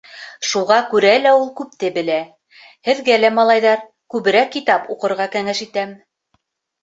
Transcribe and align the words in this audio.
Шуға 0.51 0.75
күрә 0.93 1.09
лә 1.25 1.33
ул 1.41 1.49
күпте 1.59 1.89
белә. 1.97 2.15
һеҙгә 2.89 3.19
лә, 3.25 3.31
малайҙар, 3.39 3.83
күберәк 4.15 4.49
китап 4.57 4.89
уҡырға 4.95 5.27
кәңәш 5.37 5.61
итәм... 5.69 5.93